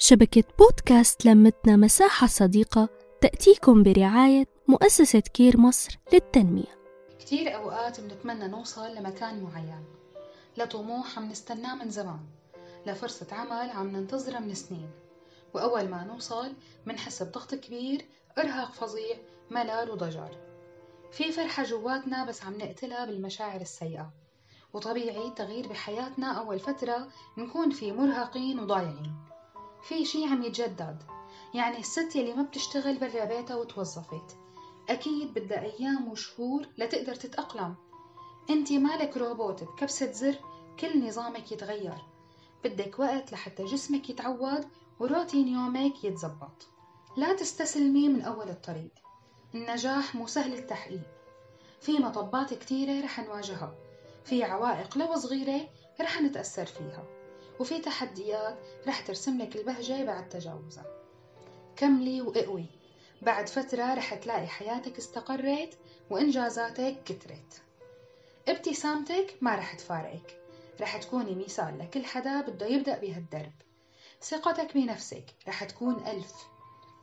[0.00, 2.88] شبكة بودكاست لمتنا مساحة صديقة
[3.20, 6.78] تأتيكم برعاية مؤسسة كير مصر للتنمية.
[7.18, 9.84] كتير أوقات بنتمنى نوصل لمكان معين
[10.56, 12.20] لطموح عم نستناه من زمان
[12.86, 14.90] لفرصة عمل عم ننتظرها من سنين
[15.54, 16.52] وأول ما نوصل
[16.86, 18.06] منحس بضغط كبير
[18.38, 19.16] إرهاق فظيع
[19.50, 20.36] ملل وضجر.
[21.12, 24.12] في فرحة جواتنا بس عم نقتلها بالمشاعر السيئة
[24.72, 27.08] وطبيعي تغيير بحياتنا أول فترة
[27.38, 29.27] نكون فيه مرهقين وضايعين.
[29.88, 31.02] في شي عم يتجدد.
[31.54, 34.36] يعني الست يلي ما بتشتغل برا بيتها وتوظفت.
[34.88, 37.74] أكيد بدها أيام وشهور لتقدر تتأقلم.
[38.50, 40.34] انتي مالك روبوت بكبسة زر
[40.80, 41.98] كل نظامك يتغير.
[42.64, 44.64] بدك وقت لحتى جسمك يتعود
[45.00, 46.68] وروتين يومك يتزبط.
[47.16, 48.92] لا تستسلمي من أول الطريق.
[49.54, 51.08] النجاح مو سهل التحقيق.
[51.80, 53.74] في مطبات كتيرة رح نواجهها.
[54.24, 55.68] في عوائق لو صغيرة
[56.00, 57.17] رح نتأثر فيها.
[57.60, 60.86] وفي تحديات رح ترسم لك البهجة بعد تجاوزها.
[61.76, 62.66] كملي وإقوي.
[63.22, 65.78] بعد فترة رح تلاقي حياتك استقرت
[66.10, 67.62] وإنجازاتك كترت.
[68.48, 70.40] ابتسامتك ما رح تفارقك.
[70.80, 73.52] رح تكوني مثال لكل حدا بده يبدأ بهالدرب.
[74.22, 76.32] ثقتك بنفسك رح تكون ألف.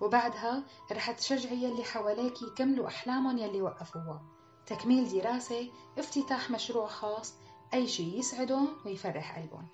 [0.00, 4.22] وبعدها رح تشجعي يلي حواليك يكملوا أحلامهم يلي وقفوها.
[4.66, 7.34] تكميل دراسة افتتاح مشروع خاص
[7.74, 9.68] أي شي يسعدهم ويفرح قلبهم.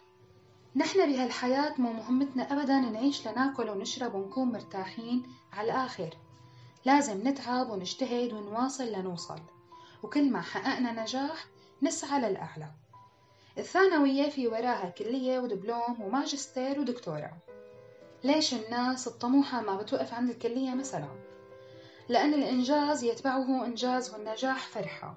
[0.77, 6.11] نحن بهالحياة مو مهمتنا أبدا نعيش لنأكل ونشرب ونكون مرتاحين على الآخر.
[6.85, 9.39] لازم نتعب ونجتهد ونواصل لنوصل.
[10.03, 11.47] وكل ما حققنا نجاح
[11.83, 12.71] نسعى للأعلى.
[13.59, 17.37] الثانوية في وراها كلية ودبلوم وماجستير ودكتوراه.
[18.25, 21.09] ليش الناس الطموحة ما بتوقف عند الكلية مثلا؟
[22.09, 25.15] لأن الإنجاز يتبعه إنجاز والنجاح فرحة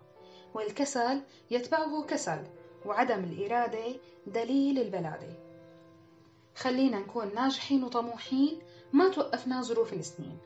[0.54, 1.22] والكسل
[1.52, 2.44] يتبعه كسل.
[2.86, 3.96] وعدم الإرادة
[4.28, 5.38] دليل البلادة
[6.56, 8.60] خلينا نكون ناجحين وطموحين
[8.94, 10.38] ما توقفنا ظروف السنين.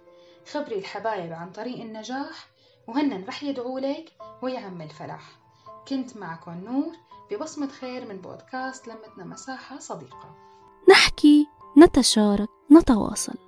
[0.52, 2.48] خبري الحبايب عن طريق النجاح
[2.88, 5.40] وهن رح يدعوا لك ويعم الفلاح.
[5.88, 6.94] كنت معكم نور
[7.32, 10.36] ببصمة خير من بودكاست لمتنا مساحة صديقة.
[10.90, 11.48] نحكي
[11.78, 13.45] نتشارك نتواصل.